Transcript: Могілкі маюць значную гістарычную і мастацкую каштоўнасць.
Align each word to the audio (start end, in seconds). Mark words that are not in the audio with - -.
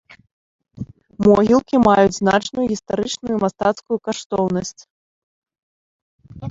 Могілкі 1.27 1.75
маюць 1.87 2.15
значную 2.21 2.65
гістарычную 2.73 3.33
і 3.37 3.39
мастацкую 3.45 3.97
каштоўнасць. 4.09 4.77